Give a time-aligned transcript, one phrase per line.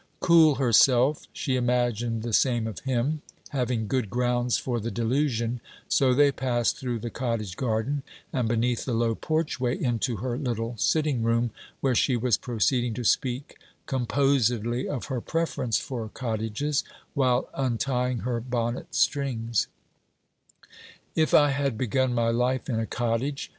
[0.19, 6.11] Cool herself, she imagined the same of him, having good grounds for the delusion; so
[6.11, 8.01] they passed through the cottage garden
[8.33, 11.51] and beneath the low porchway, into her little sitting room,
[11.81, 16.83] where she was proceeding to speak composedly of her preference for cottages,
[17.13, 19.67] while untying her bonnet strings:
[21.13, 23.49] 'If I had begun my life in a cottage!'